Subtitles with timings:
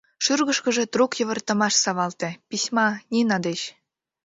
[0.23, 3.61] Шӱргышкыжӧ трук йывыртымаш савалте: письма— Нина деч!